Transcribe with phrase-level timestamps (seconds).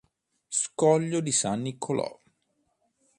[0.49, 2.19] Scoglio San Nicolò